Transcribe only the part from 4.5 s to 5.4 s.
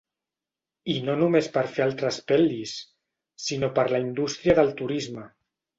del turisme.